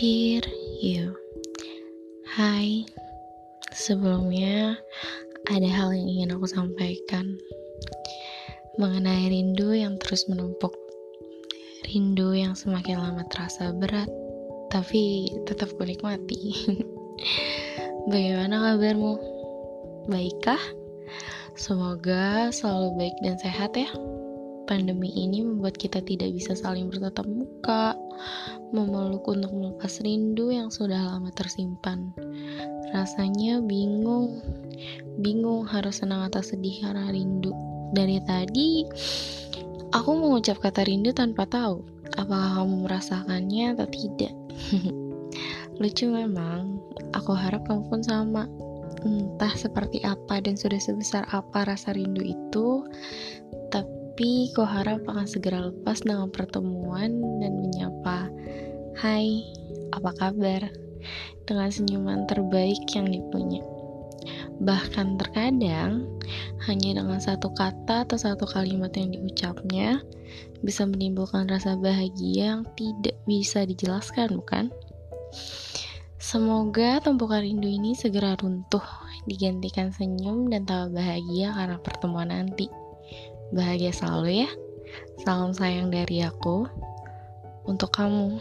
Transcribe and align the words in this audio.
Dear 0.00 0.40
you 0.80 1.12
Hai. 2.32 2.88
Sebelumnya 3.68 4.80
Ada 5.44 5.68
hal 5.68 5.92
yang 5.92 6.08
ingin 6.08 6.32
aku 6.40 6.48
sampaikan. 6.48 7.36
Mengenai 8.80 9.28
rindu 9.28 9.76
yang 9.76 10.00
terus 10.00 10.24
menumpuk. 10.24 10.72
Rindu 11.84 12.32
yang 12.32 12.56
semakin 12.56 12.96
lama 12.96 13.28
terasa 13.28 13.76
berat 13.76 14.08
Tapi 14.72 15.36
tetap 15.44 15.68
kunikmati 15.76 16.56
Bagaimana 18.08 18.72
kabarmu? 18.72 19.20
Baikkah? 20.08 20.64
Semoga 21.60 22.48
selalu 22.48 22.96
baik 22.96 23.16
dan 23.20 23.36
sehat 23.36 23.76
ya 23.76 23.92
pandemi 24.70 25.10
ini 25.10 25.42
membuat 25.42 25.74
kita 25.74 25.98
tidak 25.98 26.30
bisa 26.30 26.54
saling 26.54 26.86
bertatap 26.86 27.26
muka, 27.26 27.98
memeluk 28.70 29.26
untuk 29.26 29.50
melepas 29.50 29.98
rindu 29.98 30.54
yang 30.54 30.70
sudah 30.70 31.10
lama 31.10 31.34
tersimpan. 31.34 32.14
Rasanya 32.94 33.58
bingung, 33.66 34.38
bingung 35.18 35.66
harus 35.66 35.98
senang 35.98 36.22
atau 36.30 36.38
sedih 36.38 36.86
karena 36.86 37.10
rindu. 37.10 37.50
Dari 37.90 38.22
tadi, 38.22 38.86
aku 39.90 40.10
mengucap 40.14 40.62
kata 40.62 40.86
rindu 40.86 41.10
tanpa 41.10 41.50
tahu 41.50 41.82
apakah 42.14 42.62
kamu 42.62 42.86
merasakannya 42.86 43.64
atau 43.74 43.86
tidak. 43.90 44.34
Lucu 45.82 46.06
memang, 46.06 46.78
aku 47.10 47.34
harap 47.34 47.66
kamu 47.66 47.90
pun 47.90 48.00
sama. 48.06 48.46
Entah 49.00 49.54
seperti 49.56 50.04
apa 50.04 50.44
dan 50.44 50.54
sudah 50.54 50.76
sebesar 50.76 51.24
apa 51.32 51.64
rasa 51.64 51.96
rindu 51.96 52.20
itu, 52.20 52.84
tapi 54.20 54.52
kau 54.52 54.68
harap 54.68 55.00
akan 55.08 55.24
segera 55.24 55.72
lepas 55.72 56.04
dengan 56.04 56.28
pertemuan 56.28 57.08
dan 57.40 57.56
menyapa, 57.56 58.28
Hai, 59.00 59.48
apa 59.96 60.12
kabar? 60.12 60.68
Dengan 61.48 61.72
senyuman 61.72 62.28
terbaik 62.28 62.84
yang 62.92 63.08
dipunya. 63.08 63.64
Bahkan 64.60 65.16
terkadang, 65.16 66.04
hanya 66.68 67.00
dengan 67.00 67.16
satu 67.16 67.48
kata 67.56 68.04
atau 68.04 68.20
satu 68.20 68.44
kalimat 68.44 68.92
yang 68.92 69.08
diucapnya, 69.08 70.04
bisa 70.60 70.84
menimbulkan 70.84 71.48
rasa 71.48 71.80
bahagia 71.80 72.60
yang 72.60 72.68
tidak 72.76 73.16
bisa 73.24 73.64
dijelaskan, 73.64 74.36
bukan? 74.36 74.68
Semoga 76.20 77.00
tumpukan 77.00 77.40
rindu 77.40 77.72
ini 77.72 77.96
segera 77.96 78.36
runtuh, 78.36 78.84
digantikan 79.24 79.88
senyum 79.96 80.52
dan 80.52 80.68
tawa 80.68 80.92
bahagia 80.92 81.56
karena 81.56 81.80
pertemuan 81.80 82.28
nanti. 82.28 82.68
Bahagia 83.50 83.90
selalu 83.90 84.46
ya. 84.46 84.50
Salam 85.26 85.50
sayang 85.50 85.90
dari 85.90 86.22
aku 86.22 86.70
untuk 87.66 87.90
kamu. 87.90 88.38